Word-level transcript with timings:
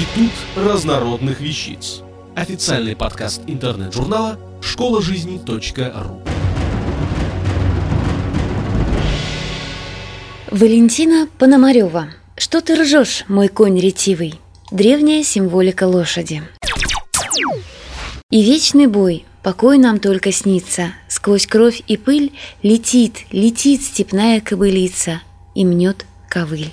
Институт 0.00 0.32
разнородных 0.56 1.40
вещиц. 1.42 2.00
Официальный 2.34 2.96
подкаст 2.96 3.42
интернет-журнала 3.46 4.38
школа 4.62 5.02
жизни.ру. 5.02 6.22
Валентина 10.50 11.28
Пономарева. 11.38 12.08
Что 12.34 12.62
ты 12.62 12.80
ржешь, 12.80 13.24
мой 13.28 13.48
конь 13.48 13.78
ретивый? 13.78 14.40
Древняя 14.70 15.22
символика 15.22 15.84
лошади. 15.84 16.44
И 18.30 18.42
вечный 18.42 18.86
бой, 18.86 19.26
покой 19.42 19.76
нам 19.76 20.00
только 20.00 20.32
снится, 20.32 20.94
Сквозь 21.08 21.46
кровь 21.46 21.82
и 21.86 21.98
пыль 21.98 22.32
летит, 22.62 23.26
летит 23.32 23.82
степная 23.82 24.40
кобылица 24.40 25.20
И 25.54 25.66
мнет 25.66 26.06
ковыль. 26.30 26.72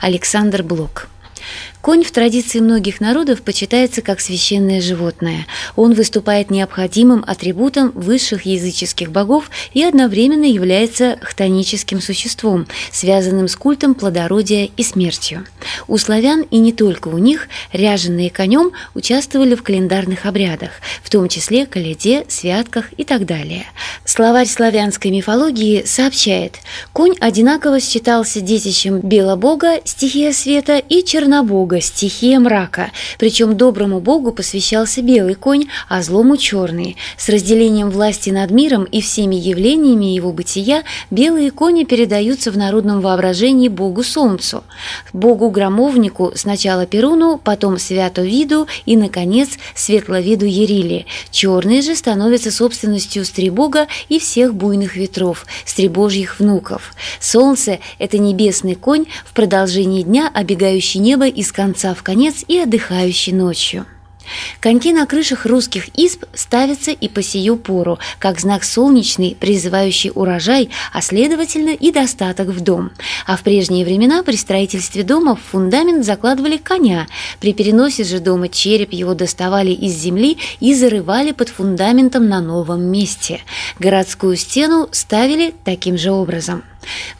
Александр 0.00 0.62
Блок 0.62 1.10
Конь 1.80 2.02
в 2.02 2.10
традиции 2.12 2.60
многих 2.60 3.00
народов 3.00 3.42
почитается 3.42 4.00
как 4.00 4.20
священное 4.20 4.80
животное. 4.80 5.46
Он 5.76 5.92
выступает 5.92 6.50
необходимым 6.50 7.22
атрибутом 7.26 7.90
высших 7.90 8.46
языческих 8.46 9.10
богов 9.10 9.50
и 9.74 9.82
одновременно 9.82 10.46
является 10.46 11.18
хтоническим 11.20 12.00
существом, 12.00 12.66
связанным 12.90 13.48
с 13.48 13.56
культом 13.56 13.94
плодородия 13.94 14.70
и 14.76 14.82
смертью. 14.82 15.46
У 15.86 15.98
славян 15.98 16.42
и 16.50 16.56
не 16.56 16.72
только 16.72 17.08
у 17.08 17.18
них 17.18 17.48
ряженные 17.72 18.30
конем 18.30 18.72
участвовали 18.94 19.54
в 19.54 19.62
календарных 19.62 20.24
обрядах, 20.24 20.70
в 21.02 21.10
том 21.10 21.28
числе 21.28 21.66
коляде, 21.66 22.24
святках 22.28 22.86
и 22.96 23.04
так 23.04 23.26
далее. 23.26 23.66
Словарь 24.06 24.46
славянской 24.46 25.10
мифологии 25.10 25.82
сообщает, 25.84 26.56
конь 26.92 27.14
одинаково 27.20 27.80
считался 27.80 28.40
детищем 28.40 29.00
Белобога, 29.00 29.80
стихия 29.84 30.32
света, 30.32 30.78
и 30.78 31.04
Чернобога, 31.34 31.64
бога, 31.74 31.80
стихия 31.80 32.38
мрака, 32.38 32.92
причем 33.18 33.56
доброму 33.56 33.98
богу 33.98 34.32
посвящался 34.32 35.02
белый 35.02 35.34
конь, 35.34 35.66
а 35.88 36.00
злому 36.02 36.36
черный. 36.36 36.96
С 37.16 37.28
разделением 37.28 37.90
власти 37.90 38.30
над 38.30 38.52
миром 38.52 38.84
и 38.84 39.00
всеми 39.00 39.34
явлениями 39.34 40.06
его 40.14 40.32
бытия 40.32 40.84
белые 41.10 41.50
кони 41.50 41.84
передаются 41.84 42.52
в 42.52 42.56
народном 42.56 43.00
воображении 43.00 43.68
богу 43.68 44.04
солнцу, 44.04 44.62
богу-громовнику 45.12 46.32
сначала 46.36 46.86
Перуну, 46.86 47.40
потом 47.42 47.78
Святовиду 47.78 48.68
и, 48.86 48.96
наконец, 48.96 49.50
Светловиду 49.74 50.46
Ерили. 50.46 51.06
Черные 51.32 51.82
же 51.82 51.96
становятся 51.96 52.52
собственностью 52.52 53.24
стребога 53.24 53.88
и 54.08 54.20
всех 54.20 54.54
буйных 54.54 54.96
ветров, 54.96 55.46
стребожьих 55.64 56.38
внуков. 56.38 56.94
Солнце– 57.20 57.80
это 57.98 58.18
небесный 58.18 58.76
конь 58.76 59.06
в 59.24 59.32
продолжении 59.32 60.02
дня, 60.02 60.30
обегающий 60.32 61.00
небо 61.00 61.23
из 61.28 61.52
конца 61.52 61.94
в 61.94 62.02
конец 62.02 62.44
и 62.46 62.58
отдыхающий 62.58 63.32
ночью. 63.32 63.86
Коньки 64.60 64.92
на 64.92 65.06
крышах 65.06 65.46
русских 65.46 65.88
изб 65.96 66.24
ставятся 66.32 66.90
и 66.90 67.08
по 67.08 67.22
сию 67.22 67.56
пору, 67.56 67.98
как 68.18 68.40
знак 68.40 68.64
солнечный, 68.64 69.36
призывающий 69.38 70.10
урожай, 70.14 70.70
а 70.92 71.02
следовательно 71.02 71.70
и 71.70 71.92
достаток 71.92 72.48
в 72.48 72.60
дом. 72.60 72.90
А 73.26 73.36
в 73.36 73.42
прежние 73.42 73.84
времена 73.84 74.22
при 74.22 74.36
строительстве 74.36 75.02
дома 75.02 75.36
в 75.36 75.40
фундамент 75.40 76.04
закладывали 76.04 76.56
коня. 76.56 77.06
При 77.40 77.52
переносе 77.52 78.04
же 78.04 78.20
дома 78.20 78.48
череп 78.48 78.92
его 78.92 79.14
доставали 79.14 79.70
из 79.70 79.92
земли 79.92 80.38
и 80.60 80.74
зарывали 80.74 81.32
под 81.32 81.48
фундаментом 81.48 82.28
на 82.28 82.40
новом 82.40 82.82
месте. 82.82 83.40
Городскую 83.78 84.36
стену 84.36 84.88
ставили 84.92 85.54
таким 85.64 85.98
же 85.98 86.10
образом. 86.10 86.62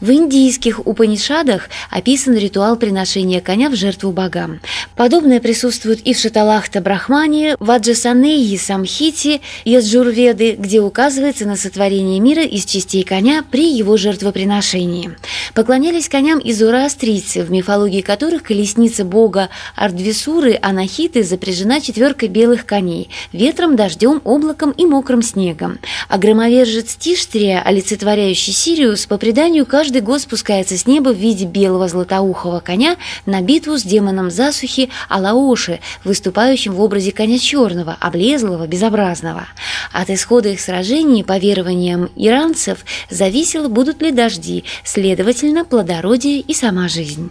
В 0.01 0.11
индийских 0.11 0.85
Упанишадах 0.85 1.69
описан 1.89 2.35
ритуал 2.35 2.75
приношения 2.75 3.41
коня 3.41 3.69
в 3.69 3.75
жертву 3.75 4.11
богам. 4.11 4.59
Подобное 4.95 5.39
присутствует 5.39 6.01
и 6.05 6.13
в 6.13 6.19
Шаталахта 6.19 6.81
Брахмане, 6.81 7.55
в 7.59 7.71
Аджасанеи 7.71 8.55
Самхите 8.57 9.41
и 9.63 9.75
Аджурведы, 9.75 10.55
где 10.57 10.81
указывается 10.81 11.45
на 11.45 11.55
сотворение 11.55 12.19
мира 12.19 12.43
из 12.43 12.65
частей 12.65 13.03
коня 13.03 13.43
при 13.49 13.71
его 13.71 13.95
жертвоприношении. 13.95 15.15
Поклонялись 15.53 16.09
коням 16.09 16.39
и 16.39 16.51
зороастрийцы, 16.51 17.43
в 17.43 17.51
мифологии 17.51 18.01
которых 18.01 18.43
колесница 18.43 19.05
бога 19.05 19.49
Ардвисуры 19.75 20.59
Анахиты 20.61 21.23
запряжена 21.23 21.79
четверкой 21.79 22.27
белых 22.27 22.65
коней– 22.65 23.09
ветром, 23.31 23.75
дождем, 23.75 24.21
облаком 24.25 24.71
и 24.71 24.85
мокрым 24.85 25.21
снегом. 25.21 25.79
А 26.09 26.17
громовержец 26.17 26.95
Тиштрия, 26.95 27.61
олицетворяющий 27.61 28.51
Сириус, 28.51 29.05
по 29.05 29.17
преданию 29.17 29.54
преданию, 29.55 29.65
каждый 29.65 30.01
год 30.01 30.21
спускается 30.21 30.77
с 30.77 30.85
неба 30.85 31.09
в 31.13 31.17
виде 31.17 31.45
белого 31.45 31.87
златоухого 31.87 32.59
коня 32.59 32.97
на 33.25 33.41
битву 33.41 33.77
с 33.77 33.83
демоном 33.83 34.29
засухи 34.29 34.89
Алаоши, 35.07 35.79
выступающим 36.03 36.73
в 36.73 36.81
образе 36.81 37.11
коня 37.11 37.39
черного, 37.39 37.95
облезлого, 38.01 38.67
безобразного. 38.67 39.45
От 39.93 40.09
исхода 40.09 40.49
их 40.49 40.59
сражений, 40.59 41.23
по 41.23 41.37
верованиям 41.37 42.09
иранцев, 42.17 42.85
зависело, 43.09 43.69
будут 43.69 44.01
ли 44.01 44.11
дожди, 44.11 44.65
следовательно, 44.83 45.63
плодородие 45.63 46.41
и 46.41 46.53
сама 46.53 46.89
жизнь. 46.89 47.29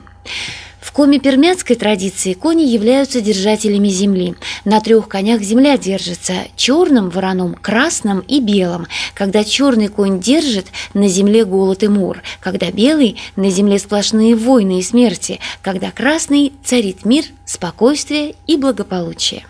В 0.84 0.92
коми-пермяцкой 0.92 1.76
традиции 1.76 2.34
кони 2.34 2.64
являются 2.64 3.22
держателями 3.22 3.88
земли. 3.88 4.34
На 4.66 4.80
трех 4.80 5.08
конях 5.08 5.40
земля 5.40 5.78
держится– 5.78 6.34
черным 6.56 7.08
вороном, 7.08 7.54
красным 7.54 8.20
и 8.20 8.38
белым. 8.38 8.86
Когда 9.14 9.44
черный 9.44 9.88
конь 9.88 10.20
держит, 10.20 10.66
на 10.92 11.08
земле 11.08 11.46
голод 11.46 11.82
и 11.82 11.88
мор. 11.88 12.20
Когда 12.38 12.70
белый– 12.70 13.16
на 13.36 13.48
земле 13.48 13.78
сплошные 13.78 14.36
войны 14.36 14.78
и 14.78 14.82
смерти. 14.82 15.40
Когда 15.62 15.90
красный– 15.90 16.52
царит 16.64 17.06
мир, 17.06 17.24
спокойствие 17.46 18.34
и 18.46 18.58
благополучие. 18.58 19.46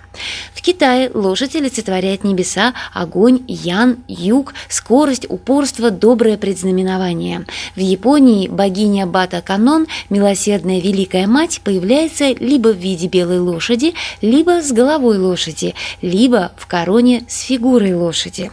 В 0.54 0.62
Китае 0.62 1.10
лошадь 1.12 1.56
олицетворяет 1.56 2.24
небеса, 2.24 2.74
огонь, 2.92 3.42
ян, 3.48 3.98
юг, 4.08 4.54
скорость, 4.68 5.26
упорство, 5.28 5.90
доброе 5.90 6.36
предзнаменование. 6.36 7.46
В 7.76 7.80
Японии 7.80 8.48
богиня 8.48 9.06
Бата 9.06 9.42
Канон, 9.42 9.86
милосердная 10.10 10.80
великая 10.80 11.26
мать, 11.26 11.60
появляется 11.62 12.32
либо 12.32 12.68
в 12.68 12.76
виде 12.76 13.08
белой 13.08 13.40
лошади, 13.40 13.94
либо 14.22 14.62
с 14.62 14.72
головой 14.72 15.18
лошади, 15.18 15.74
либо 16.00 16.52
в 16.56 16.66
короне 16.66 17.24
с 17.28 17.42
фигурой 17.42 17.94
лошади. 17.94 18.50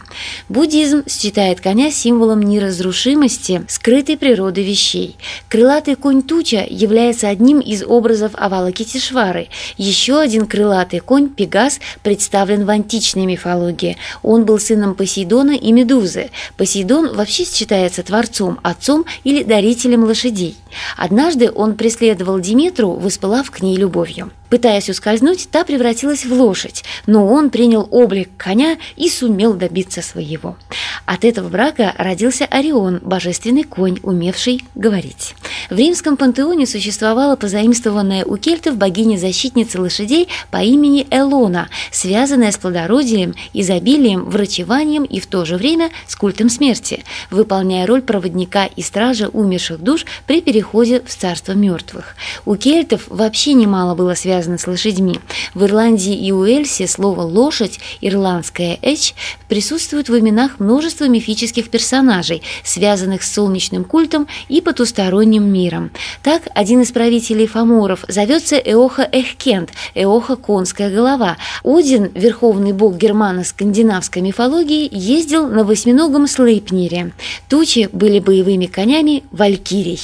Буддизм 0.48 1.04
считает 1.08 1.60
коня 1.60 1.90
символом 1.90 2.42
неразрушимости, 2.42 3.64
скрытой 3.68 4.16
природы 4.16 4.62
вещей. 4.62 5.16
Крылатый 5.48 5.94
конь 5.94 6.22
Туча 6.22 6.66
является 6.68 7.28
одним 7.28 7.60
из 7.60 7.82
образов 7.82 8.32
Авалокитишвары. 8.34 9.48
Еще 9.76 10.18
один 10.18 10.46
крылатый 10.46 11.00
конь– 11.00 11.28
Пегас 11.52 11.80
представлен 12.02 12.64
в 12.64 12.70
античной 12.70 13.26
мифологии. 13.26 13.98
Он 14.22 14.44
был 14.44 14.58
сыном 14.58 14.94
Посейдона 14.94 15.52
и 15.52 15.70
Медузы. 15.70 16.30
Посейдон 16.56 17.14
вообще 17.14 17.44
считается 17.44 18.02
творцом, 18.02 18.58
отцом 18.62 19.04
или 19.22 19.42
дарителем 19.42 20.04
лошадей. 20.04 20.56
Однажды 20.96 21.50
он 21.54 21.74
преследовал 21.74 22.40
Диметру, 22.40 22.92
воспылав 22.92 23.50
к 23.50 23.60
ней 23.60 23.76
любовью. 23.76 24.30
Пытаясь 24.52 24.90
ускользнуть, 24.90 25.48
та 25.50 25.64
превратилась 25.64 26.26
в 26.26 26.32
лошадь, 26.34 26.84
но 27.06 27.26
он 27.26 27.48
принял 27.48 27.88
облик 27.90 28.28
коня 28.36 28.76
и 28.96 29.08
сумел 29.08 29.54
добиться 29.54 30.02
своего. 30.02 30.58
От 31.06 31.24
этого 31.24 31.48
брака 31.48 31.94
родился 31.96 32.44
Орион, 32.44 33.00
божественный 33.02 33.62
конь, 33.62 33.98
умевший 34.02 34.62
говорить. 34.74 35.34
В 35.70 35.78
римском 35.78 36.18
пантеоне 36.18 36.66
существовала 36.66 37.34
позаимствованная 37.34 38.26
у 38.26 38.36
кельтов 38.36 38.76
богиня-защитница 38.76 39.80
лошадей 39.80 40.28
по 40.50 40.58
имени 40.58 41.06
Элона, 41.10 41.70
связанная 41.90 42.52
с 42.52 42.58
плодородием, 42.58 43.34
изобилием, 43.54 44.26
врачеванием 44.28 45.04
и 45.04 45.18
в 45.18 45.28
то 45.28 45.46
же 45.46 45.56
время 45.56 45.88
с 46.06 46.14
культом 46.14 46.50
смерти, 46.50 47.04
выполняя 47.30 47.86
роль 47.86 48.02
проводника 48.02 48.66
и 48.66 48.82
стража 48.82 49.28
умерших 49.28 49.80
душ 49.80 50.04
при 50.26 50.42
переходе 50.42 51.00
в 51.06 51.14
царство 51.14 51.52
мертвых. 51.52 52.16
У 52.44 52.56
кельтов 52.56 53.04
вообще 53.06 53.54
немало 53.54 53.94
было 53.94 54.12
связано 54.12 54.41
связано 54.42 54.58
с 54.58 54.66
лошадьми. 54.66 55.20
В 55.54 55.64
Ирландии 55.64 56.14
и 56.14 56.32
Уэльсе 56.32 56.88
слово 56.88 57.22
«лошадь», 57.22 57.78
ирландское 58.00 58.78
«эч», 58.82 59.14
присутствует 59.48 60.08
в 60.08 60.18
именах 60.18 60.58
множества 60.58 61.08
мифических 61.08 61.70
персонажей, 61.70 62.42
связанных 62.64 63.22
с 63.22 63.32
солнечным 63.32 63.84
культом 63.84 64.26
и 64.48 64.60
потусторонним 64.60 65.44
миром. 65.44 65.92
Так, 66.22 66.42
один 66.54 66.80
из 66.80 66.90
правителей 66.90 67.46
фаморов 67.46 68.04
зовется 68.08 68.56
Эоха 68.56 69.08
Эхкент, 69.12 69.70
Эоха– 69.94 70.36
конская 70.36 70.90
голова. 70.90 71.36
Один, 71.62 72.10
верховный 72.14 72.72
бог 72.72 72.96
германо-скандинавской 72.96 74.22
мифологии, 74.22 74.88
ездил 74.90 75.46
на 75.46 75.62
восьминогом 75.62 76.26
Слейпнире. 76.26 77.12
Тучи 77.48 77.88
были 77.92 78.18
боевыми 78.18 78.66
конями 78.66 79.22
валькирий. 79.30 80.00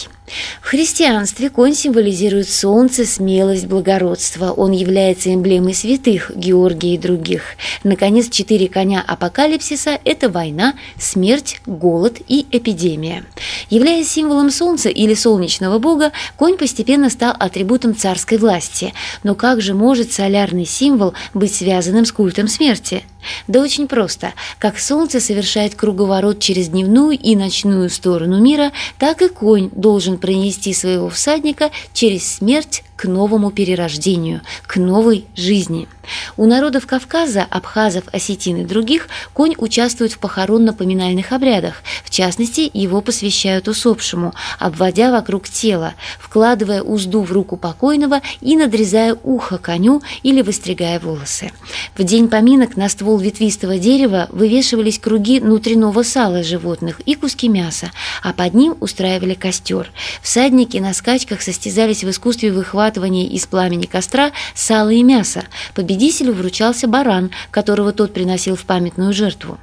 В 0.61 0.67
христианстве 0.67 1.51
конь 1.51 1.75
символизирует 1.75 2.49
солнце, 2.49 3.05
смелость, 3.05 3.67
благородство. 3.67 4.53
Он 4.53 4.73
является 4.73 5.33
эмблемой 5.33 5.75
святых, 5.75 6.31
Георгия 6.35 6.95
и 6.95 6.99
других. 6.99 7.43
Наконец, 7.85 8.29
четыре 8.29 8.69
коня 8.69 9.03
апокалипсиса– 9.07 9.99
это 10.05 10.29
война, 10.29 10.75
смерть, 10.99 11.61
голод 11.67 12.19
и 12.29 12.47
эпидемия. 12.51 13.25
Являясь 13.71 14.11
символом 14.11 14.51
солнца 14.51 14.89
или 14.89 15.15
солнечного 15.15 15.79
бога, 15.79 16.13
конь 16.37 16.57
постепенно 16.57 17.11
стал 17.11 17.35
атрибутом 17.39 17.97
царской 17.97 18.39
власти. 18.39 18.93
Но 19.23 19.35
как 19.35 19.61
же 19.61 19.75
может 19.75 20.13
солярный 20.13 20.67
символ 20.67 21.15
быть 21.35 21.55
связанным 21.55 22.05
с 22.05 22.13
культом 22.13 22.49
смерти? 22.49 23.05
Да 23.47 23.61
очень 23.61 23.89
просто. 23.89 24.33
Как 24.59 24.79
солнце 24.79 25.21
совершает 25.21 25.75
круговорот 25.75 26.41
через 26.41 26.69
дневную 26.69 27.19
и 27.19 27.37
ночную 27.37 27.91
сторону 27.91 28.41
мира, 28.41 28.73
так 28.99 29.23
и 29.23 29.29
конь 29.29 29.71
должен 29.73 30.18
пронести 30.19 30.75
своего 30.75 31.09
всадника 31.09 31.71
через 31.93 32.37
смерть 32.37 32.83
к 32.99 33.05
новому 33.05 33.53
перерождению, 33.53 34.43
к 34.67 34.77
новой 34.77 35.25
жизни. 35.37 35.87
У 36.37 36.47
народов 36.47 36.87
Кавказа, 36.87 37.47
абхазов, 37.49 38.05
осетин 38.13 38.57
и 38.59 38.65
других 38.65 39.09
конь 39.33 39.55
участвует 39.57 40.13
в 40.13 40.19
похоронно-поминальных 40.19 41.31
обрядах, 41.31 41.83
в 42.05 42.11
частности, 42.11 42.69
его 42.73 43.01
посвящают 43.01 43.69
усопшему, 43.69 44.35
обводя 44.59 45.13
вокруг 45.13 45.49
тела, 45.49 45.95
вкладывая 46.19 46.83
узду 46.83 47.23
в 47.23 47.31
руку 47.31 47.57
покойного 47.57 48.21
и 48.41 48.57
надрезая 48.57 49.17
ухо 49.23 49.59
коню 49.59 50.03
или 50.25 50.43
выстригая 50.43 50.99
волосы. 50.99 51.53
В 51.97 52.03
день 52.03 52.29
поминок 52.29 52.77
на 52.77 52.89
ствол 52.89 53.19
ветвистого 53.19 53.79
дерева 53.79 54.27
вывешивались 54.33 54.99
круги 54.99 55.39
внутреннего 55.39 56.03
сала 56.03 56.43
животных 56.43 57.01
и 57.07 57.15
куски 57.15 57.49
мяса, 57.49 57.93
а 58.25 58.33
под 58.33 58.55
ним 58.55 58.77
устраивали 58.81 59.35
костер. 59.35 59.93
Всадники 60.21 60.79
на 60.79 60.95
скачках 60.95 61.43
состязались 61.43 62.03
в 62.03 62.11
искусстве 62.11 62.51
выхватывать 62.51 62.88
выхватывания 62.89 63.27
из 63.27 63.47
пламени 63.47 63.87
костра 63.87 64.33
сала 64.55 64.91
и 64.91 65.03
мяса. 65.03 65.45
Победителю 65.75 66.33
вручался 66.33 66.89
баран, 66.89 67.31
которого 67.51 67.93
тот 67.93 68.13
приносил 68.15 68.57
в 68.57 68.65
памятную 68.65 69.13
жертву. 69.13 69.59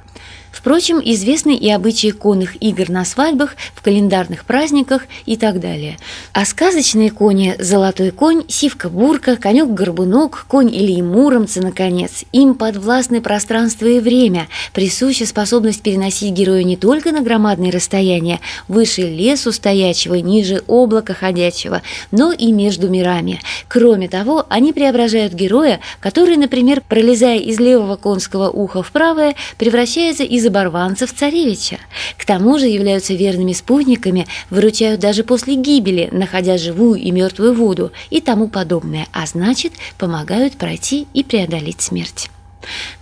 Впрочем, 0.56 1.02
известны 1.04 1.54
и 1.54 1.70
обычаи 1.70 2.12
конных 2.12 2.60
игр 2.62 2.88
на 2.88 3.04
свадьбах, 3.04 3.56
в 3.74 3.82
календарных 3.82 4.46
праздниках 4.46 5.02
и 5.26 5.36
так 5.36 5.60
далее. 5.60 5.98
А 6.32 6.46
сказочные 6.46 7.10
кони– 7.10 7.54
золотой 7.58 8.10
конь, 8.10 8.42
сивка-бурка, 8.48 9.36
конек-горбунок, 9.36 10.46
конь 10.48 10.74
или 10.74 11.02
муромцы, 11.02 11.60
наконец, 11.60 12.24
им 12.32 12.54
подвластны 12.54 13.20
пространство 13.20 13.84
и 13.84 14.00
время, 14.00 14.48
присуща 14.72 15.26
способность 15.26 15.82
переносить 15.82 16.32
героя 16.32 16.62
не 16.64 16.78
только 16.78 17.12
на 17.12 17.20
громадные 17.20 17.70
расстояния, 17.70 18.40
выше 18.66 19.02
лесу 19.02 19.52
стоячего, 19.52 20.14
ниже 20.14 20.62
облака 20.66 21.12
ходячего, 21.12 21.82
но 22.10 22.32
и 22.32 22.50
между 22.50 22.88
мирами. 22.88 23.40
Кроме 23.68 24.08
того, 24.08 24.46
они 24.48 24.72
преображают 24.72 25.34
героя, 25.34 25.80
который, 26.00 26.38
например, 26.38 26.82
пролезая 26.88 27.40
из 27.40 27.60
левого 27.60 27.96
конского 27.96 28.48
уха 28.48 28.82
в 28.82 28.90
правое, 28.90 29.34
превращается 29.58 30.24
из 30.24 30.45
оборванцев 30.46 31.12
царевича. 31.12 31.78
К 32.16 32.24
тому 32.24 32.58
же 32.58 32.66
являются 32.66 33.14
верными 33.14 33.52
спутниками, 33.52 34.26
выручают 34.50 35.00
даже 35.00 35.24
после 35.24 35.54
гибели, 35.54 36.08
находя 36.12 36.58
живую 36.58 37.00
и 37.00 37.10
мертвую 37.10 37.54
воду 37.54 37.92
и 38.10 38.20
тому 38.20 38.48
подобное, 38.48 39.06
а 39.12 39.26
значит, 39.26 39.72
помогают 39.98 40.54
пройти 40.54 41.06
и 41.14 41.22
преодолеть 41.22 41.80
смерть. 41.80 42.30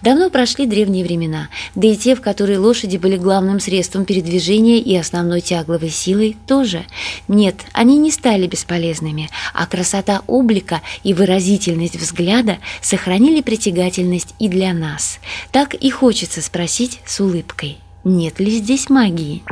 Давно 0.02 0.28
прошли 0.28 0.66
древние 0.66 1.04
времена, 1.04 1.48
да 1.74 1.88
и 1.88 1.96
те, 1.96 2.14
в 2.14 2.20
которые 2.20 2.58
лошади 2.58 2.96
были 2.96 3.16
главным 3.16 3.60
средством 3.60 4.04
передвижения 4.04 4.78
и 4.78 4.94
основной 4.96 5.40
тягловой 5.40 5.90
силой, 5.90 6.36
тоже. 6.46 6.84
Нет, 7.26 7.56
они 7.72 7.96
не 7.96 8.10
стали 8.10 8.46
бесполезными, 8.46 9.30
а 9.54 9.66
красота 9.66 10.22
облика 10.26 10.82
и 11.02 11.14
выразительность 11.14 11.96
взгляда 11.96 12.58
сохранили 12.82 13.40
притягательность 13.40 14.34
и 14.38 14.48
для 14.48 14.74
нас. 14.74 15.18
Так 15.52 15.74
и 15.74 15.90
хочется 15.90 16.42
спросить 16.42 17.00
с 17.06 17.20
улыбкой, 17.20 17.78
нет 18.04 18.40
ли 18.40 18.50
здесь 18.58 18.90
магии? 18.90 19.42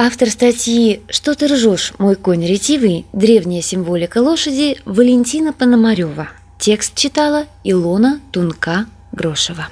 Автор 0.00 0.30
статьи 0.30 1.00
«Что 1.10 1.34
ты 1.34 1.48
ржешь, 1.48 1.92
мой 1.98 2.14
конь 2.14 2.46
ретивый. 2.46 3.04
Древняя 3.12 3.62
символика 3.62 4.18
лошади» 4.18 4.78
Валентина 4.84 5.52
Пономарева. 5.52 6.28
Текст 6.58 6.94
читала 6.96 7.46
Илона 7.62 8.20
Тунка-Грошева. 8.32 9.66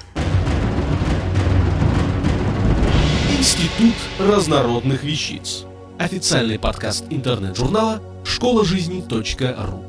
Институт 3.37 3.93
разнородных 4.17 5.03
вещиц. 5.03 5.65
Официальный 5.99 6.57
подкаст 6.57 7.03
интернет-журнала 7.09 8.01
школа 8.23 8.63
жизни 8.63 9.03
.ру. 9.09 9.83